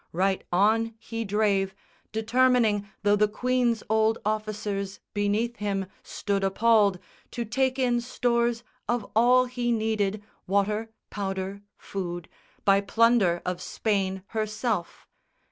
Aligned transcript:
Right 0.13 0.43
on 0.51 0.95
he 0.97 1.23
drave, 1.23 1.75
Determining, 2.11 2.89
though 3.03 3.15
the 3.15 3.27
Queen's 3.27 3.83
old 3.87 4.17
officers 4.25 4.99
Beneath 5.13 5.57
him 5.57 5.85
stood 6.01 6.43
appalled, 6.43 6.97
to 7.29 7.45
take 7.45 7.77
in 7.77 8.01
stores 8.01 8.63
Of 8.89 9.05
all 9.15 9.45
he 9.45 9.71
needed, 9.71 10.23
water, 10.47 10.89
powder, 11.11 11.61
food, 11.77 12.29
By 12.65 12.81
plunder 12.81 13.43
of 13.45 13.61
Spain 13.61 14.23
herself. 14.29 15.05